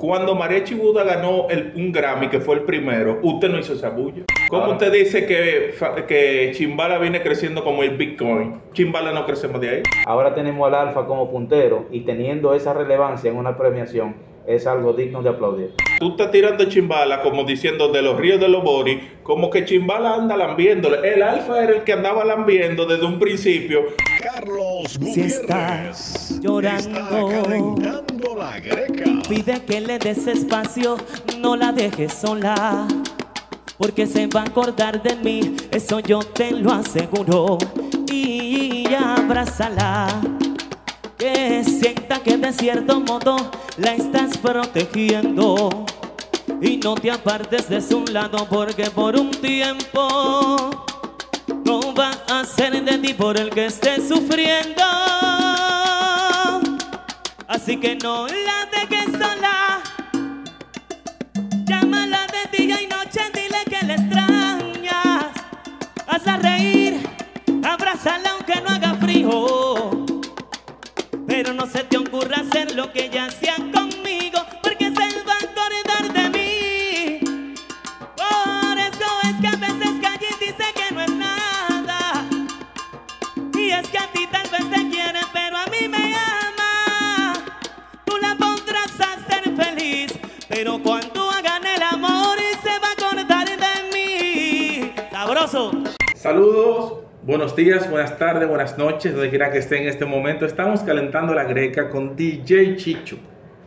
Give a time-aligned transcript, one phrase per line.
[0.00, 3.88] Cuando María Chibuda ganó el, un Grammy, que fue el primero, usted no hizo esa
[3.88, 4.26] bulla.
[4.48, 5.74] ¿Cómo usted dice que,
[6.06, 8.60] que Chimbala viene creciendo como el Bitcoin?
[8.74, 9.82] Chimbala no crecemos de ahí.
[10.06, 14.14] Ahora tenemos al Alfa como puntero y teniendo esa relevancia en una premiación
[14.48, 15.74] es algo digno de aplaudir.
[15.98, 20.14] Tú estás tirando Chimbala como diciendo de los ríos de los Boris, como que Chimbala
[20.14, 21.06] anda lambiéndole.
[21.12, 23.82] El Alfa era el que andaba lambiendo desde un principio.
[24.22, 25.96] Carlos Gutiérrez.
[25.96, 27.36] Si llorando,
[28.38, 29.04] la greca.
[29.28, 30.96] Pide que le des espacio,
[31.38, 32.88] no la dejes sola.
[33.76, 37.58] Porque se va a acordar de mí, eso yo te lo aseguro.
[38.10, 40.37] Y abrázala.
[41.18, 43.36] Que sienta que de cierto modo
[43.76, 45.84] la estás protegiendo.
[46.62, 50.70] Y no te apartes de su lado porque por un tiempo
[51.64, 54.82] no va a ser de ti por el que estés sufriendo.
[57.46, 59.82] Así que no la dejes sola.
[61.64, 65.26] Llámala de día y noche, dile que le extrañas.
[66.06, 67.06] Hazla reír,
[67.64, 69.67] abrázala aunque no haga frío.
[71.72, 76.30] Se te ocurra hacer lo que ella hacía conmigo, porque se va a acordar de
[76.30, 77.20] mí.
[78.16, 82.24] Por eso es que a veces calla y dice que no es nada.
[83.54, 87.34] Y es que a ti tal vez te quiere, pero a mí me ama.
[88.06, 93.46] Tú la pondrás a ser feliz, pero cuando hagan el amor se va a acordar
[93.46, 94.92] de mí.
[95.10, 95.72] Sabroso.
[96.16, 100.46] Saludos, buenos días, buenas tardes, buenas noches, donde quiera que esté en este momento.
[100.46, 103.18] Estamos calentando la greca con DJ Chicho.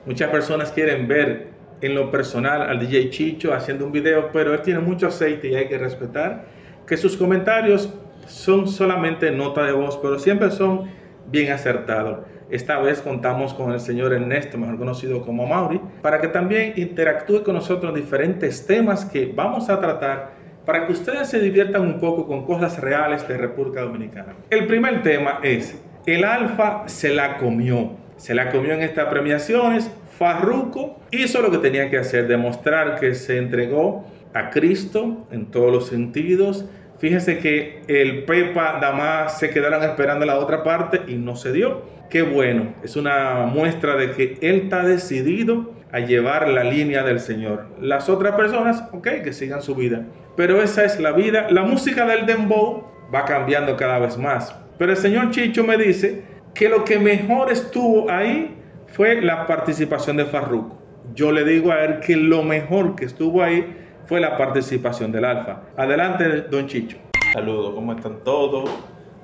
[0.08, 4.64] Muchas personas quieren ver en lo personal al DJ Chicho haciendo un video, pero él
[4.64, 6.46] tiene mucho aceite y hay que respetar
[6.88, 7.94] que sus comentarios
[8.26, 10.90] son solamente nota de voz, pero siempre son
[11.28, 12.26] bien acertados.
[12.50, 17.44] Esta vez contamos con el señor Ernesto, mejor conocido como Mauri, para que también interactúe
[17.44, 22.00] con nosotros en diferentes temas que vamos a tratar para que ustedes se diviertan un
[22.00, 24.36] poco con cosas reales de República Dominicana.
[24.50, 29.92] El primer tema es, el Alfa se la comió, se la comió en estas premiaciones,
[30.18, 35.72] Farruco hizo lo que tenía que hacer, demostrar que se entregó a Cristo en todos
[35.72, 36.66] los sentidos.
[37.00, 41.82] Fíjense que el Pepa Damas se quedaron esperando la otra parte y no se dio.
[42.10, 47.20] Qué bueno, es una muestra de que él está decidido a llevar la línea del
[47.20, 47.68] Señor.
[47.80, 50.04] Las otras personas, ok, que sigan su vida.
[50.36, 51.48] Pero esa es la vida.
[51.50, 54.56] La música del dembow va cambiando cada vez más.
[54.78, 58.58] Pero el señor Chicho me dice que lo que mejor estuvo ahí
[58.88, 60.82] fue la participación de Farruko.
[61.14, 65.26] Yo le digo a él que lo mejor que estuvo ahí fue la participación del
[65.26, 65.62] Alfa.
[65.78, 66.98] Adelante, don Chicho.
[67.34, 68.70] Saludos, ¿cómo están todos?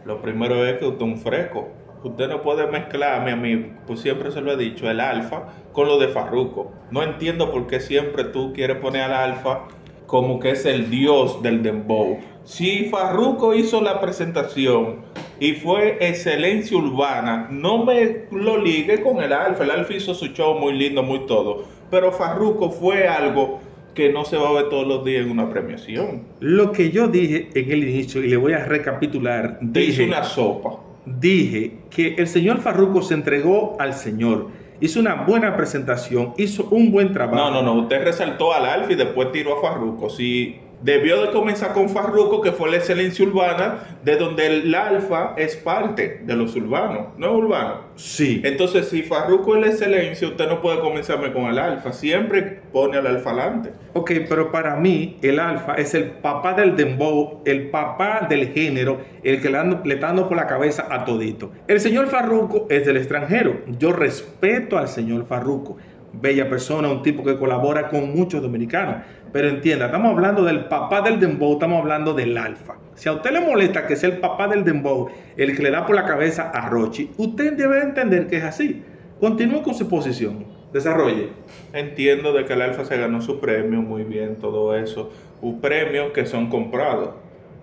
[0.06, 1.69] Lo primero es que usted un fresco.
[2.03, 5.88] Usted no puede mezclarme a mí, pues siempre se lo he dicho, el Alfa con
[5.88, 6.72] lo de Farruko.
[6.91, 9.68] No entiendo por qué siempre tú quieres poner al Alfa
[10.06, 12.18] como que es el dios del dembow.
[12.44, 15.02] Si Farruko hizo la presentación
[15.40, 19.66] y fue excelencia urbana, no me lo ligue con el Alfa.
[19.66, 21.66] El Alfa hizo su show muy lindo, muy todo.
[21.91, 23.59] Pero Farruko fue algo
[23.94, 26.28] que no se va a ver todos los días en una premiación.
[26.40, 30.06] Lo que yo dije en el inicio, y le voy a recapitular, Te hizo dije,
[30.06, 30.87] una sopa.
[31.19, 36.91] Dije que el señor Farruco se entregó al Señor, hizo una buena presentación, hizo un
[36.91, 37.50] buen trabajo.
[37.50, 37.81] No, no, no.
[37.81, 40.09] Usted resaltó al Alfa y después tiró a Farruko.
[40.09, 45.33] Si debió de comenzar con Farruko, que fue la excelencia urbana, de donde el Alfa
[45.38, 47.88] es parte de los urbanos, no es urbano.
[47.95, 48.41] Sí.
[48.45, 51.91] Entonces, si Farruko es la excelencia, usted no puede comenzarme con el Alfa.
[51.93, 53.71] Siempre pone al Alfa adelante.
[53.93, 58.99] Ok, pero para mí el alfa es el papá del dembow, el papá del género,
[59.23, 61.51] el que le, ando- le está dando por la cabeza a todito.
[61.67, 63.61] El señor Farruco es del extranjero.
[63.79, 65.77] Yo respeto al señor Farruco.
[66.13, 69.03] Bella persona, un tipo que colabora con muchos dominicanos.
[69.31, 72.75] Pero entienda, estamos hablando del papá del dembow, estamos hablando del alfa.
[72.95, 75.85] Si a usted le molesta que sea el papá del dembow el que le da
[75.85, 78.84] por la cabeza a Rochi, usted debe entender que es así.
[79.19, 80.45] Continúe con su posición.
[80.73, 81.29] Desarrolle.
[81.73, 85.12] Entiendo de que el Alfa se ganó su premio, muy bien, todo eso.
[85.42, 87.12] Un premio que son comprados.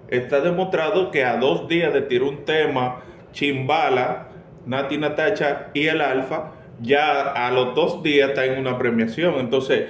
[0.08, 3.00] Está demostrado que a dos días de tirar un tema,
[3.32, 4.28] Chimbala,
[4.66, 9.34] Nati Natacha y el Alfa, ya a los dos días está en una premiación.
[9.38, 9.86] Entonces,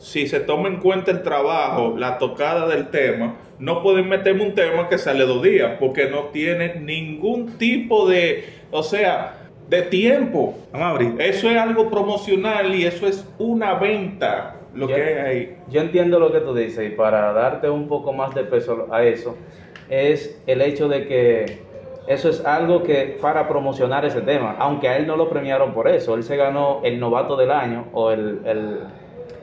[0.00, 4.54] si se toma en cuenta el trabajo, la tocada del tema, no pueden meterme un
[4.54, 10.56] tema que sale dos días, porque no tiene ningún tipo de, o sea, de tiempo.
[10.72, 11.14] Vamos a abrir.
[11.18, 15.56] Eso es algo promocional y eso es una venta, lo que hay ahí.
[15.70, 19.04] Yo entiendo lo que tú dices y para darte un poco más de peso a
[19.04, 19.36] eso
[19.88, 21.65] es el hecho de que
[22.06, 25.88] eso es algo que para promocionar ese tema, aunque a él no lo premiaron por
[25.88, 28.80] eso, él se ganó el novato del año o el, el-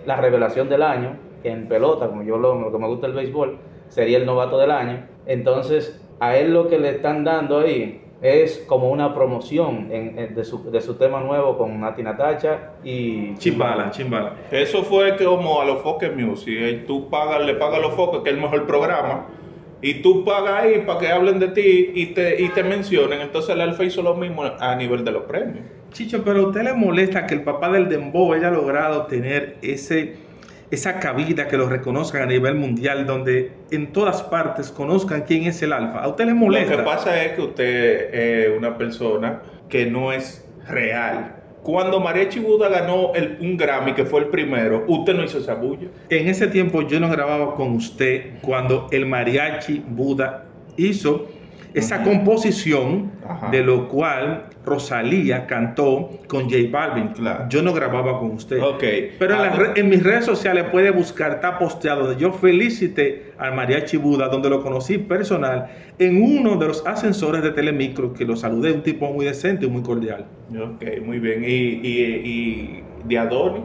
[0.06, 3.14] la revelación del año, que en pelota, como yo lo, lo que me gusta el
[3.14, 3.58] béisbol,
[3.88, 5.06] sería el novato del año.
[5.26, 10.36] Entonces, a él lo que le están dando ahí es como una promoción en- en-
[10.36, 14.34] de, su, de su tema nuevo con Nati Natacha y Chimbala, chimbala.
[14.52, 16.54] Eso fue como a los Focus Music.
[16.58, 19.26] y tú pagas, le pagas a los Focus, que es el mejor programa.
[19.84, 23.20] Y tú pagas ahí para que hablen de ti y te, y te mencionen.
[23.20, 25.66] Entonces el Alfa hizo lo mismo a nivel de los premios.
[25.92, 30.16] Chicho, pero a usted le molesta que el papá del Dembow haya logrado tener ese,
[30.72, 35.62] esa cabida que lo reconozcan a nivel mundial, donde en todas partes conozcan quién es
[35.62, 36.00] el alfa.
[36.00, 36.72] ¿A usted le molesta?
[36.72, 41.43] Lo que pasa es que usted es una persona que no es real.
[41.64, 45.54] Cuando Mariachi Buda ganó el, un Grammy, que fue el primero, usted no hizo esa
[45.54, 45.88] bulla.
[46.10, 50.46] En ese tiempo yo no grababa con usted cuando el mariachi Buda
[50.76, 51.30] hizo
[51.74, 53.50] esa composición, Ajá.
[53.50, 57.08] de lo cual Rosalía cantó con J Balvin.
[57.10, 57.46] Claro.
[57.50, 58.60] Yo no grababa con usted.
[59.20, 63.34] Pero en, las Ah, en mis redes sociales puede buscar, está posteado, donde yo felicité
[63.38, 65.68] al mariachi Buda, donde lo conocí personal,
[66.00, 69.70] en uno de los ascensores de Telemicro, que lo saludé, un tipo muy decente y
[69.70, 70.26] muy cordial.
[70.52, 71.44] Ok, muy bien.
[71.44, 73.62] ¿Y, y, y de Adoni?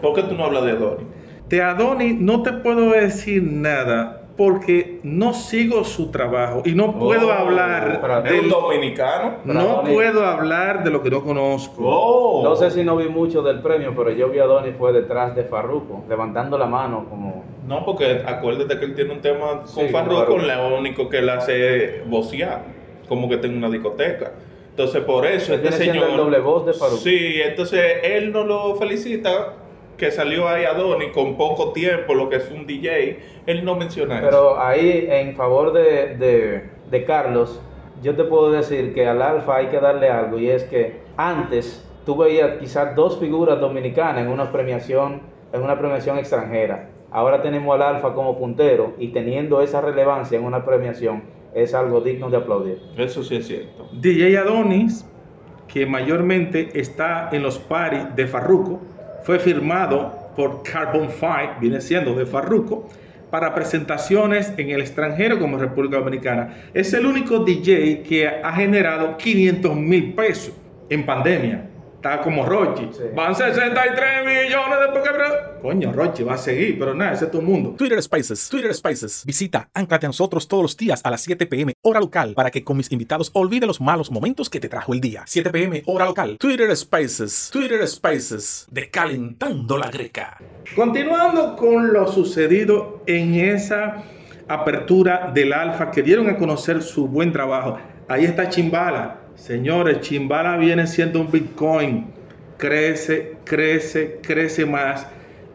[0.00, 1.04] ¿Por qué tú no hablas de Adoni?
[1.48, 7.26] De Adoni no te puedo decir nada porque no sigo su trabajo y no puedo
[7.26, 9.38] Oh, hablar pero ¿Es un del- dominicano?
[9.44, 11.82] No puedo hablar de lo que no conozco.
[11.84, 12.44] Oh.
[12.44, 15.34] No sé si no vi mucho del premio, pero yo vi a Donny fue detrás
[15.34, 17.42] de Farruko, levantando la mano como...
[17.66, 20.70] No, porque acuérdate que él tiene un tema con Sí, Farruko, claro.
[20.70, 22.62] lo único que él hace es vocear,
[23.08, 24.32] como que tiene una discoteca.
[24.70, 26.10] Entonces, por eso este señor...
[26.10, 27.00] el doble voz de Farruko.
[27.02, 29.54] Sí, entonces él no lo felicita,
[29.98, 33.74] que salió ahí a Donny con poco tiempo, lo que es un DJ, él no
[33.76, 34.26] menciona eso.
[34.26, 37.60] Pero ahí, en favor de, de- de Carlos,
[38.02, 41.84] yo te puedo decir que al Alfa hay que darle algo, y es que antes
[42.06, 45.20] tú veías quizás dos figuras dominicanas en una premiación,
[45.52, 46.88] en una premiación extranjera.
[47.10, 51.22] Ahora tenemos al Alfa como puntero y teniendo esa relevancia en una premiación
[51.54, 52.80] es algo digno de aplaudir.
[52.96, 53.88] Eso sí es cierto.
[53.92, 55.06] DJ Adonis,
[55.66, 58.80] que mayormente está en los paris de Farruko,
[59.28, 62.88] fue firmado por Carbon Five, viene siendo de Farruko,
[63.30, 66.54] para presentaciones en el extranjero como República Dominicana.
[66.72, 70.54] Es el único DJ que ha generado 500 mil pesos
[70.88, 71.67] en pandemia.
[71.98, 72.90] Está como Rochi.
[72.92, 73.02] Sí.
[73.12, 75.10] Van 63 millones de porque...
[75.60, 77.70] Coño, Rochi va a seguir, pero nada, ese es tu mundo.
[77.70, 79.24] Twitter Spaces, Twitter Spaces.
[79.26, 82.62] Visita, anclate a nosotros todos los días a las 7 pm hora local para que
[82.62, 85.24] con mis invitados olvide los malos momentos que te trajo el día.
[85.26, 86.36] 7 pm hora local.
[86.38, 88.68] Twitter Spaces, Twitter Spaces.
[88.70, 90.38] Decalentando la greca.
[90.76, 94.04] Continuando con lo sucedido en esa
[94.46, 97.76] apertura del Alfa, que dieron a conocer su buen trabajo.
[98.08, 99.18] Ahí está Chimbala.
[99.34, 102.06] Señores, Chimbala viene siendo un Bitcoin.
[102.56, 105.06] Crece, crece, crece más.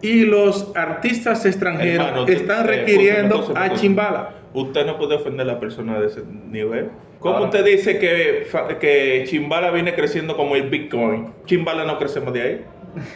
[0.01, 3.73] Y los artistas extranjeros Hermano, están eh, requiriendo a.
[3.73, 4.35] Chimbala.
[4.53, 6.89] Usted no puede ofender a la persona de ese nivel.
[7.19, 11.29] ¿Cómo Ahora- usted dice que, Chimbala viene creciendo como el Bitcoin?
[11.45, 12.61] Chimbala no crece más de ahí.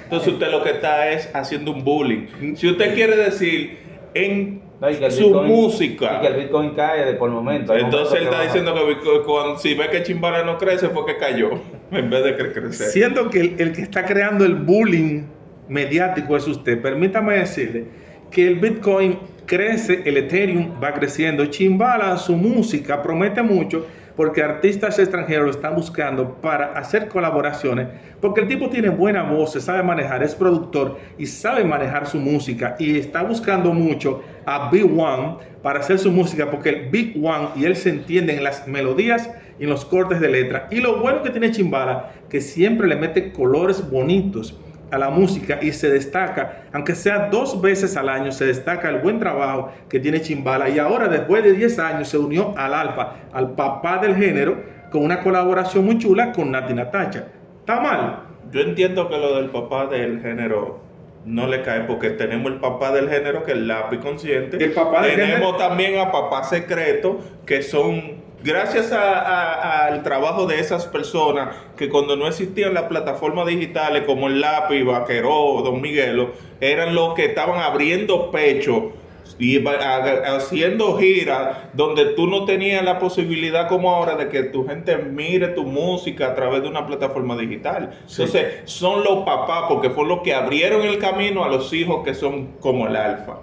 [0.05, 2.55] Entonces usted lo que está es haciendo un bullying.
[2.55, 3.77] Si usted quiere decir
[4.13, 7.29] en No, y que el su Bitcoin- música, Y que el Bitcoin cae de por
[7.31, 7.73] momento.
[7.73, 11.05] Hay entonces él está diciendo que Bitcoin- cuando, si ve que Chimbala no crece fue
[11.05, 11.49] que cayó,
[11.91, 12.87] en vez de que crecer.
[12.87, 15.23] Siento que el, el que está creando el bullying
[15.67, 16.81] mediático es usted.
[16.81, 17.85] Permítame decirle
[18.31, 21.45] que el Bitcoin crece, el Ethereum va creciendo.
[21.47, 27.87] Chimbala, su música promete mucho porque artistas extranjeros lo están buscando para hacer colaboraciones.
[28.19, 32.17] Porque el tipo tiene buena voz, se sabe manejar, es productor y sabe manejar su
[32.19, 32.75] música.
[32.79, 37.49] Y está buscando mucho a Big One para hacer su música porque el Big One
[37.57, 40.67] y él se entienden en las melodías y en los cortes de letra.
[40.71, 44.57] Y lo bueno que tiene Chimbala, que siempre le mete colores bonitos
[44.89, 48.99] a la música y se destaca, aunque sea dos veces al año, se destaca el
[48.99, 50.69] buen trabajo que tiene Chimbala.
[50.69, 55.03] Y ahora, después de 10 años, se unió al Alfa, al papá del género, con
[55.03, 57.27] una colaboración muy chula con Nati Natacha.
[57.59, 58.23] ¿Está mal?
[58.49, 60.86] Yo entiendo que lo del papá del género
[61.27, 64.63] no le cae porque tenemos el papá del género que es el lápiz consciente.
[64.63, 70.03] El papá del tenemos género- también a papá secreto que son gracias a- a- al
[70.03, 75.61] trabajo de esas personas que cuando no existían las plataformas digitales como el lápiz, Vaqueró,
[75.63, 76.31] Don Miguelo,
[76.61, 78.93] eran los que estaban abriendo pecho
[79.39, 84.97] y haciendo giras donde tú no tenías la posibilidad como ahora de que tu gente
[84.97, 87.91] mire tu música a través de una plataforma digital.
[88.05, 88.23] Sí.
[88.23, 92.13] Entonces, son los papás porque fueron los que abrieron el camino a los hijos que
[92.13, 93.39] son como el alfa.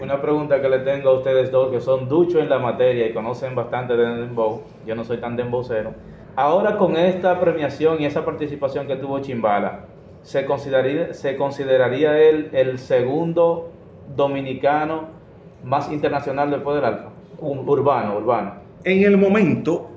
[0.00, 3.12] Una pregunta que le tengo a ustedes dos, que son duchos en la materia y
[3.12, 4.62] conocen bastante de dembow.
[4.86, 5.92] Yo no soy tan dembowcero.
[6.36, 9.84] Ahora con esta premiación y esa participación que tuvo Chimbala,
[10.22, 13.71] ¿se consideraría, se consideraría él el segundo
[14.16, 15.08] dominicano
[15.64, 17.10] más internacional después del Alfa?
[17.40, 18.54] Urbano, urbano.
[18.84, 19.90] En el momento,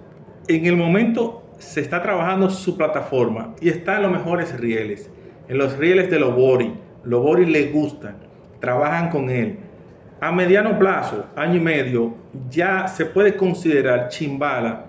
[0.47, 5.09] en el momento se está trabajando su plataforma y está en los mejores rieles,
[5.47, 6.73] en los rieles de Lobori.
[7.03, 8.17] Lobori le gustan,
[8.59, 9.59] trabajan con él.
[10.19, 12.13] A mediano plazo, año y medio,
[12.49, 14.85] ya se puede considerar Chimbala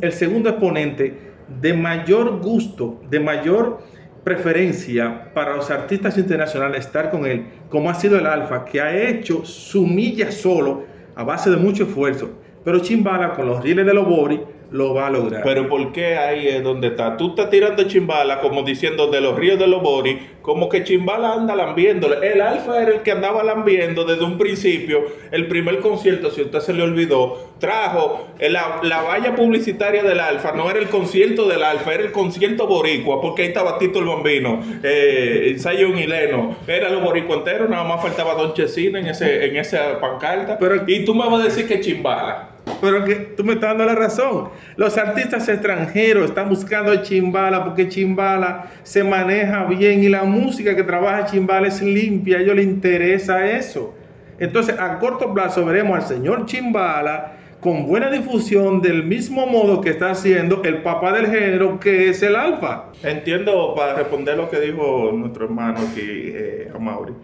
[0.00, 1.26] el segundo exponente
[1.60, 3.80] de mayor gusto, de mayor
[4.26, 9.08] preferencia para los artistas internacionales estar con él, como ha sido el Alfa, que ha
[9.08, 10.82] hecho su milla solo
[11.14, 12.30] a base de mucho esfuerzo.
[12.64, 15.42] Pero Chimbala con los rieles de Lobori lo va a lograr.
[15.44, 17.16] Pero ¿por qué ahí es donde está?
[17.16, 21.32] Tú estás tirando Chimbala como diciendo de los ríos de los Bori, como que Chimbala
[21.34, 22.16] anda lambiéndole.
[22.32, 25.04] El Alfa era el que andaba lambiendo desde un principio.
[25.30, 30.52] El primer concierto, si usted se le olvidó, trajo la, la valla publicitaria del Alfa.
[30.52, 34.04] No era el concierto del Alfa, era el concierto boricua, porque ahí estaba Tito el
[34.06, 36.56] Bambino, eh, Zion y Leno.
[36.66, 40.58] Era lo boricua entero, nada más faltaba Don Chesina en, ese, en esa pancarta.
[40.58, 42.50] Pero- y tú me vas a decir que Chimbala.
[42.80, 44.48] Pero que tú me estás dando la razón.
[44.76, 50.74] Los artistas extranjeros están buscando a Chimbala porque Chimbala se maneja bien y la música
[50.74, 52.38] que trabaja Chimbala es limpia.
[52.38, 53.94] A ellos les interesa eso.
[54.38, 59.90] Entonces, a corto plazo veremos al señor Chimbala con buena difusión del mismo modo que
[59.90, 62.92] está haciendo el papá del género que es el alfa.
[63.02, 67.14] Entiendo, para responder lo que dijo nuestro hermano aquí, eh, Amaury,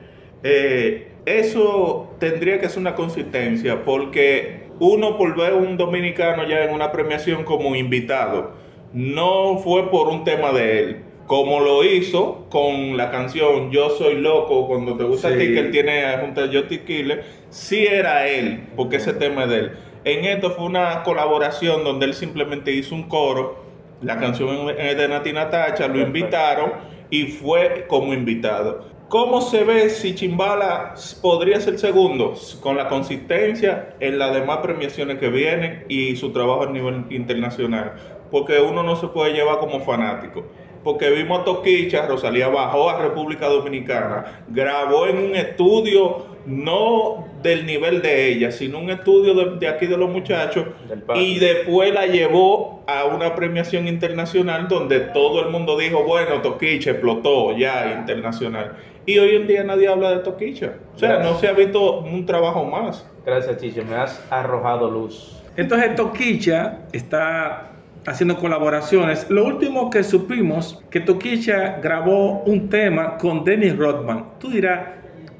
[0.42, 6.74] eh, eso tendría que ser una consistencia, porque uno por ver un dominicano ya en
[6.74, 8.52] una premiación como invitado,
[8.92, 14.16] no fue por un tema de él, como lo hizo con la canción Yo Soy
[14.16, 15.34] Loco, cuando te gusta Sí.
[15.34, 19.44] a ti, que él tiene junto a Joti Killer, sí era él, porque ese tema
[19.44, 19.72] es de él.
[20.04, 23.62] En esto fue una colaboración donde él simplemente hizo un coro,
[24.02, 26.72] la canción es de Nati Natacha, lo invitaron
[27.08, 28.84] y fue como invitado.
[29.12, 32.32] ¿Cómo se ve si Chimbala podría ser segundo?
[32.62, 37.92] Con la consistencia en las demás premiaciones que vienen y su trabajo a nivel internacional.
[38.30, 40.46] Porque uno no se puede llevar como fanático.
[40.82, 47.66] Porque vimos a Toquicha, Rosalía bajó a República Dominicana, grabó en un estudio no del
[47.66, 50.66] nivel de ella, sino un estudio de, de aquí de los muchachos
[51.14, 56.90] y después la llevó a una premiación internacional donde todo el mundo dijo, bueno, Toquicha
[56.90, 58.76] explotó ya internacional.
[59.04, 60.74] Y hoy en día nadie habla de Toquicha.
[60.94, 63.04] O sea, no se ha visto un trabajo más.
[63.24, 63.84] Gracias, Chicho.
[63.84, 65.42] Me has arrojado luz.
[65.56, 67.71] Entonces Toquicha está
[68.06, 69.26] haciendo colaboraciones.
[69.30, 74.26] Lo último que supimos que Toquicha grabó un tema con Dennis Rodman.
[74.38, 74.80] Tú dirás,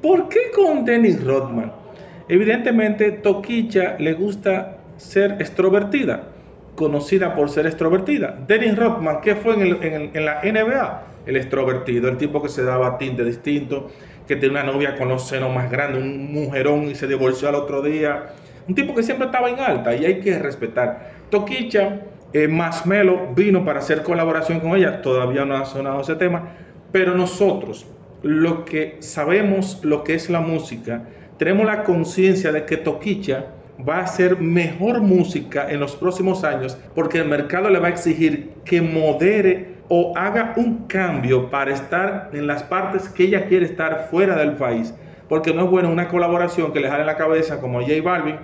[0.01, 1.71] ¿por qué con Dennis Rodman?
[2.29, 6.23] Evidentemente Toquicha le gusta ser extrovertida,
[6.75, 8.37] conocida por ser extrovertida.
[8.47, 11.03] Dennis Rodman, ¿qué fue en, el- en el- en la NBA?
[11.25, 13.89] El extrovertido, el tipo que se daba tinte distinto,
[14.27, 17.55] que tenía una novia con los senos más grandes, un mujerón y se divorció al
[17.55, 18.27] otro día.
[18.67, 21.11] Un tipo que siempre estaba en alta y hay que respetar.
[21.29, 21.99] Toquicha,
[22.33, 26.49] eh, Masmelo vino para hacer colaboración con ella, todavía no ha sonado ese tema,
[26.91, 27.87] pero nosotros,
[28.21, 31.03] los que sabemos lo que es la música,
[31.37, 33.47] tenemos la conciencia de que Toquicha
[33.87, 37.91] va a hacer mejor música en los próximos años porque el mercado le va a
[37.91, 43.65] exigir que modere o haga un cambio para estar en las partes que ella quiere
[43.65, 44.93] estar fuera del país.
[45.27, 48.37] Porque no es bueno una colaboración que le jale la cabeza como J Balvin,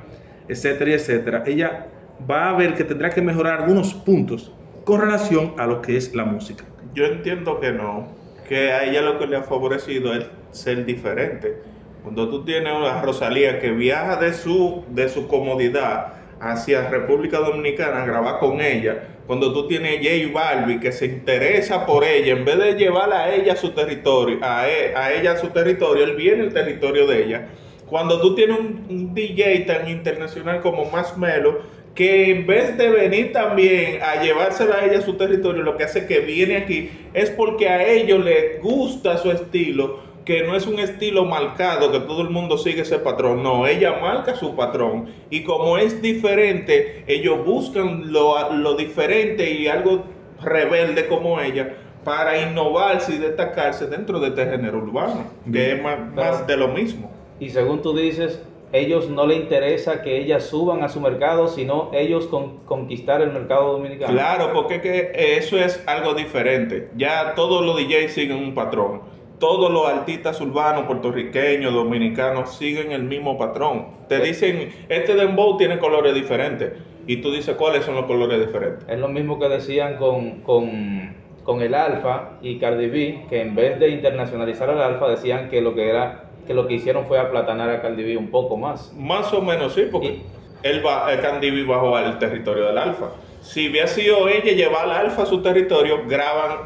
[0.48, 1.44] etcétera, etcétera.
[1.46, 1.88] Ella
[2.30, 4.52] va a ver que tendrá que mejorar algunos puntos
[4.84, 6.66] con relación a lo que es la música.
[6.94, 8.08] Yo entiendo que no,
[8.48, 11.62] que a ella lo que le ha favorecido es ser diferente.
[12.04, 18.04] Cuando tú tienes a Rosalía que viaja de su, de su comodidad hacia República Dominicana
[18.04, 22.46] a grabar con ella, cuando tú tienes J Balbi que se interesa por ella, en
[22.46, 26.04] vez de llevarla a ella a su territorio, a, e- a ella a su territorio,
[26.04, 27.48] él viene al territorio de ella.
[27.86, 31.60] Cuando tú tienes un, un DJ tan internacional como Más Melo,
[32.00, 35.84] que en vez de venir también a llevársela a ella a su territorio, lo que
[35.84, 40.66] hace que viene aquí es porque a ellos les gusta su estilo, que no es
[40.66, 45.08] un estilo marcado, que todo el mundo sigue ese patrón, no, ella marca su patrón
[45.30, 50.06] y como es diferente, ellos buscan lo, lo diferente y algo
[50.42, 51.76] rebelde como ella
[52.06, 56.70] para innovarse y destacarse dentro de este género urbano, que es más, más de lo
[56.70, 57.12] mismo.
[57.42, 58.42] Y según tú dices,
[58.72, 63.32] ellos no le interesa que ellas suban a su mercado, sino ellos con- conquistar el
[63.32, 64.14] mercado dominicano.
[64.14, 66.90] Claro, porque que eso es algo diferente.
[66.96, 69.02] Ya todos los DJs siguen un patrón.
[69.40, 73.88] todos los artistas urbanos, puertorriqueños, dominicanos, siguen el mismo patrón.
[74.10, 76.74] Te dicen, este dembow tiene colores diferentes.
[77.08, 78.86] Y tú dices, ¿cuáles son los colores diferentes?
[78.90, 83.56] Es lo mismo que decían con, con, con el Alfa y Cardi B, que en
[83.56, 87.20] vez de internacionalizar al Alfa, decían que lo que era que lo que hicieron fue
[87.20, 88.92] aplatanar a Cardi B un poco más.
[88.98, 90.22] Más o menos, sí, porque
[90.64, 93.12] él va, el Candy B bajó al territorio del Alfa.
[93.40, 96.58] Si hubiera sido ella llevar al Alfa a su territorio, graban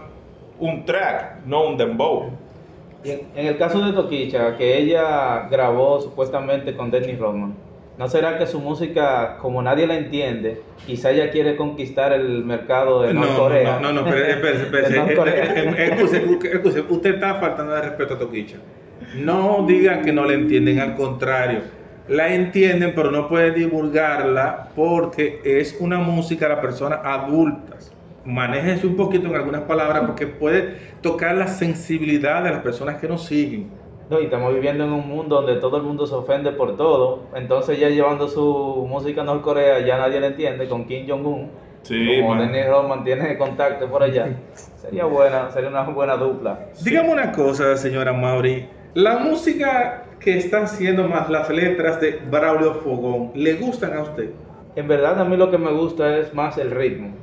[0.57, 2.29] un track, no un dembow.
[3.03, 7.53] Y en, en el caso de Toquicha, que ella grabó supuestamente con Dennis Rodman,
[7.97, 13.01] ¿no será que su música, como nadie la entiende, quizá ella quiere conquistar el mercado
[13.01, 13.81] de Norcorea?
[13.81, 14.95] No, no, no, pero espérese, espérese.
[14.95, 15.43] Norcorea.
[15.43, 18.59] Eh, eh, eh, usted está faltando de respeto a Toquicha.
[19.15, 21.61] No digan que no le entienden, al contrario.
[22.07, 27.93] La entienden, pero no pueden divulgarla porque es una música para personas adultas.
[28.25, 33.07] Manéjense un poquito en algunas palabras porque puede tocar la sensibilidad de las personas que
[33.07, 33.69] nos siguen.
[34.09, 37.23] No, y estamos viviendo en un mundo donde todo el mundo se ofende por todo.
[37.35, 41.51] Entonces ya llevando su música a Norcorea ya nadie la entiende con Kim Jong-un.
[41.83, 42.35] Sí, como.
[42.41, 44.27] Dennis Rodman tiene contacto por allá.
[44.77, 46.67] Sería buena, sería una buena dupla.
[46.83, 48.67] Dígame una cosa, señora Mauri.
[48.95, 54.29] La música que están haciendo más las letras de Braulio Fogón, ¿le gustan a usted?
[54.75, 57.15] En verdad a mí lo que me gusta es más el ritmo.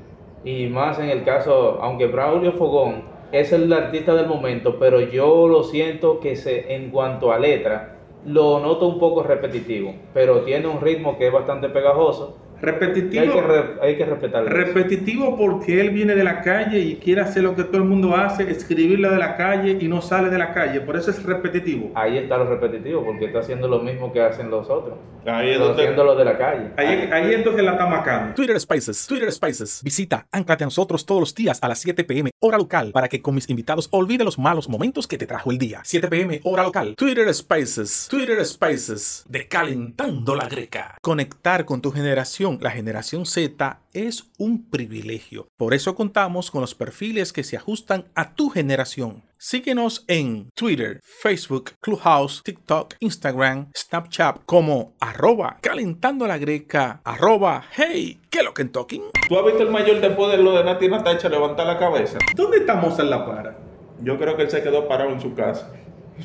[0.43, 5.47] Y más en el caso, aunque Braulio Fogón es el artista del momento, pero yo
[5.47, 9.95] lo siento que se, en cuanto a letra, lo noto un poco repetitivo.
[10.13, 12.37] Pero tiene un ritmo que es bastante pegajoso.
[12.63, 13.35] Y hay Repetitivo.
[13.35, 14.49] que, re- hay que respetarlo.
[14.51, 18.15] Repetitivo porque él viene de la calle y quiere hacer lo que todo el mundo
[18.17, 20.81] hace, escribirlo de la calle y no sale de la calle.
[20.81, 21.91] Por eso es repetitivo.
[21.95, 24.99] Ahí está lo repetitivo, porque está haciendo lo mismo que hacen los otros.
[25.27, 26.71] Ahí es Está donde- haciendo lo de la calle.
[26.77, 28.35] Ahí, ahí entonces la está macando.
[28.35, 29.81] Twitter Spaces, Twitter Spaces.
[29.83, 33.21] Visita Anclate a nosotros todos los días a las 7 pm hora local para que
[33.21, 35.81] con mis invitados olvide los malos momentos que te trajo el día.
[35.85, 36.95] 7 pm hora local.
[36.97, 39.25] Twitter Spaces, Twitter Spaces.
[39.29, 40.97] De calentando la greca.
[41.03, 45.49] Conectar con tu generación, la generación Z, es un privilegio.
[45.57, 49.23] Por eso contamos con los perfiles que se ajustan a tu generación.
[49.39, 58.21] Síguenos en Twitter, Facebook, Clubhouse, TikTok, Instagram, Snapchat como arroba calentando la greca, arroba hey,
[58.29, 59.03] ¿qué lo que talking?
[59.29, 62.19] ¿Tú has visto el mayor después de lo de Nati Natacha levantar la cabeza?
[62.35, 63.57] ¿Dónde estamos en la para?
[64.03, 65.73] Yo creo que él se quedó parado en su casa.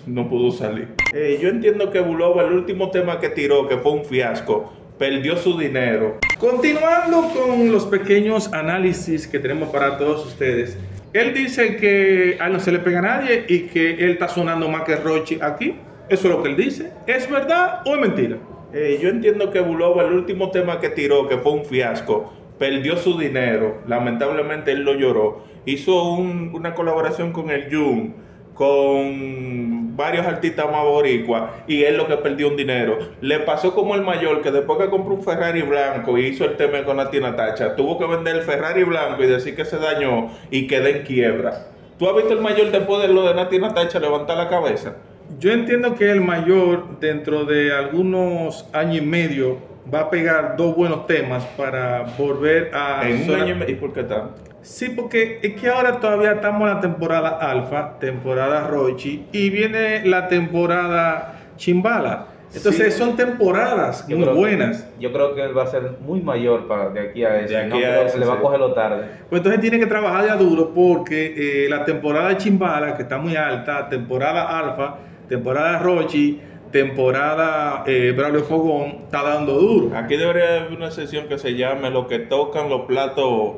[0.05, 0.93] No pudo salir.
[1.13, 5.35] Eh, yo entiendo que Bulova, el último tema que tiró, que fue un fiasco, perdió
[5.37, 6.17] su dinero.
[6.39, 10.77] Continuando con los pequeños análisis que tenemos para todos ustedes.
[11.13, 14.27] Él dice que a él no se le pega a nadie y que él está
[14.27, 15.75] sonando más que Rochi aquí.
[16.09, 16.91] Eso es lo que él dice.
[17.07, 18.37] ¿Es verdad o es mentira?
[18.73, 22.97] Eh, yo entiendo que Bulova, el último tema que tiró, que fue un fiasco, perdió
[22.97, 23.77] su dinero.
[23.87, 25.43] Lamentablemente él lo lloró.
[25.65, 28.13] Hizo un- una colaboración con el Jun,
[28.55, 32.97] con varios artistas más boricuas, y él lo que perdió un dinero.
[33.21, 36.55] Le pasó como el mayor, que después que compró un Ferrari blanco y hizo el
[36.55, 40.31] tema con Nati Natacha, tuvo que vender el Ferrari blanco y decir que se dañó
[40.49, 41.67] y quedó en quiebra.
[41.99, 44.95] ¿Tú has visto el mayor después de lo de Nati Natacha levantar la cabeza?
[45.39, 50.75] Yo entiendo que el mayor, dentro de algunos años y medio, va a pegar dos
[50.75, 53.07] buenos temas para volver a...
[53.07, 54.33] en un sonar- año y me- ¿Y por qué tanto?
[54.61, 60.03] Sí, porque es que ahora todavía estamos en la temporada alfa, temporada Rochi, y viene
[60.05, 62.27] la temporada Chimbala.
[62.53, 62.99] Entonces Sí.
[62.99, 64.87] son temporadas Yo muy que- buenas.
[64.99, 67.49] yo creo que él va a ser muy mayor para de aquí a eso.
[67.49, 68.39] De aquí no a eso, le va sí.
[68.39, 69.05] a cogerlo tarde.
[69.29, 73.17] Pues entonces tiene que trabajar ya duro porque eh, la temporada de Chimbala, que está
[73.17, 74.95] muy alta, temporada alfa,
[75.27, 79.97] temporada Rochi, temporada eh, Braulio Fogón, está dando duro.
[79.97, 83.53] Aquí debería haber una sesión que se llame Lo que tocan los platos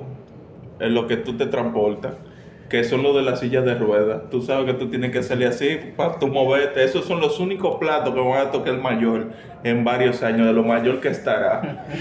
[0.79, 2.13] en lo que tú te transportas,
[2.69, 4.29] que son los de la silla de ruedas.
[4.29, 6.83] Tú sabes que tú tienes que salir así para tú moverte.
[6.83, 9.27] Esos son los únicos platos que van a tocar el mayor
[9.63, 11.85] en varios años, de lo mayor que estará.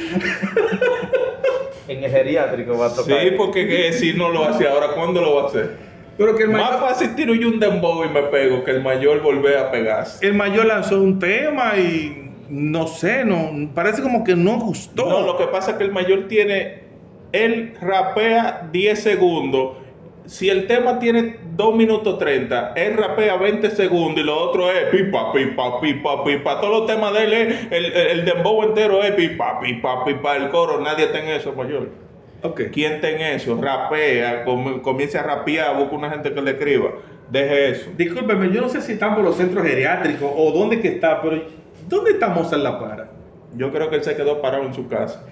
[1.88, 3.20] En el geriátrico va a tocar.
[3.20, 5.85] Sí, porque que si no lo hace ahora, ¿cuándo lo va a hacer?
[6.18, 9.20] Pero que el Más fácil tiro yo un dembow y me pego que el mayor
[9.22, 10.26] volver a pegarse.
[10.26, 15.08] el mayor lanzó un tema y no sé, no parece como que no gustó.
[15.08, 16.84] No, lo que pasa es que el mayor tiene,
[17.32, 19.78] él rapea 10 segundos.
[20.26, 24.84] Si el tema tiene 2 minutos 30, él rapea 20 segundos y lo otro es
[24.90, 26.60] pipa, pipa, pipa, pipa.
[26.60, 30.36] Todos los temas de él, es- el, el, el dembow entero es pipa, pipa, pipa.
[30.36, 32.05] El coro, nadie en eso, mayor.
[32.42, 32.62] Ok.
[32.72, 33.58] ¿Quién está en eso?
[33.60, 36.90] Rapea, com- comienza a rapear, busca una gente que le escriba.
[37.30, 37.90] Deje eso.
[37.96, 41.42] Discúlpeme, yo no sé si están por los centros geriátricos o dónde que está, pero
[41.88, 43.10] ¿dónde estamos en la para?
[43.56, 45.24] Yo creo que él se quedó parado en su casa.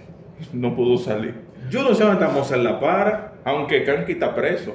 [0.52, 1.34] No pudo salir.
[1.70, 3.34] Yo no sé dónde estamos en la para.
[3.44, 4.74] Aunque Kanki está preso.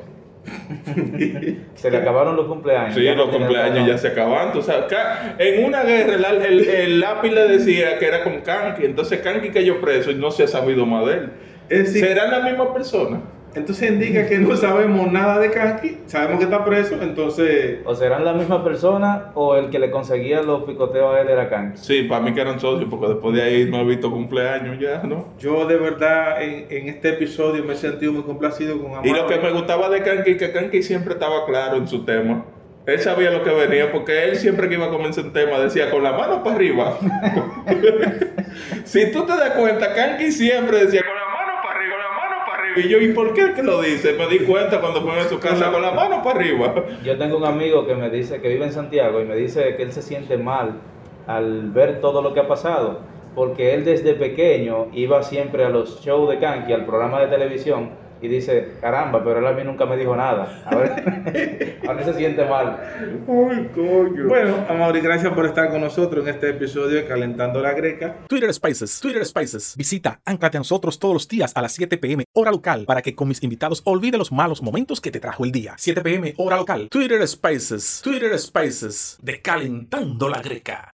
[1.76, 2.96] Se le acabaron los cumpleaños.
[2.96, 4.58] Sí, los cumpleaños ya se acaban.
[4.58, 4.88] O sea,
[5.38, 8.86] en una guerra el, el- el lápiz le decía que era con Kanki.
[8.86, 11.30] Entonces Kanki cayó preso y no se ha sabido más de él.
[11.70, 13.22] Es decir, ¿Será la misma persona?
[13.56, 18.24] entonces indica que no sabemos nada de Kanki, sabemos que está preso, entonces O serán
[18.24, 21.76] la misma persona o el que le conseguía los picoteos a él era Kang.
[21.76, 25.02] Sí, para mí que eran socios, porque después de ahí no he visto cumpleaños ya,
[25.04, 25.34] ¿no?
[25.40, 29.26] yo de verdad en, en este episodio me he sentido muy complacido con Y lo
[29.26, 32.46] que me gustaba de Kanki, que Kanki siempre estaba claro en su tema.
[32.86, 35.92] Él sabía lo que venía, porque él siempre que iba a comenzar un tema decía
[35.92, 36.98] con la mano para arriba.
[38.84, 42.10] si tú te das cuenta, Kanki siempre decía con la mano para arriba, con la
[42.10, 42.69] mano para arriba.
[42.80, 44.14] Y yo, ¿y por qué que lo dice?
[44.14, 46.74] Me di cuenta cuando fue a su casa con la mano para arriba.
[47.04, 49.84] Yo tengo un amigo que me dice que vive en Santiago y me dice que
[49.84, 50.76] él se siente mal
[51.28, 53.02] al ver todo lo que ha pasado,
[53.36, 57.90] porque él desde pequeño iba siempre a los shows de Kanki, al programa de televisión,
[58.22, 60.62] y dice, caramba, pero él a mí nunca me dijo nada.
[60.66, 62.78] A ver, ahora se siente mal.
[63.28, 64.28] Ay, coño.
[64.28, 68.18] Bueno, Amaury, gracias por estar con nosotros en este episodio de Calentando la Greca.
[68.28, 69.76] Twitter Spaces, Twitter Spaces.
[69.78, 73.16] Visita Anclate a nosotros todos los días a las 7 pm hora local para que
[73.16, 75.76] con mis invitados olvide los malos momentos que te trajo el día.
[75.78, 76.88] 7 pm hora local.
[76.90, 79.18] Twitter Spaces, Twitter Spaces.
[79.22, 80.86] De Calentando la Greca.